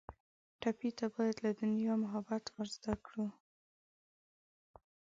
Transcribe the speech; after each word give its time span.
ټپي 0.61 0.89
ته 0.97 1.05
باید 1.15 1.35
له 1.45 1.51
دنیا 1.61 1.93
محبت 2.03 2.43
ور 2.55 2.67
زده 2.75 2.93
کړو. 3.05 3.27